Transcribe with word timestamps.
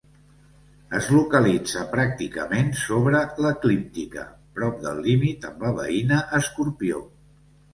Es 0.99 1.09
localitza 1.15 1.83
pràcticament 1.91 2.73
sobre 2.85 3.21
l'eclíptica, 3.47 4.25
prop 4.57 4.81
del 4.87 5.05
límit 5.09 5.47
amb 5.51 5.63
la 5.67 5.75
veïna 5.83 6.19
Escorpió. 6.41 7.05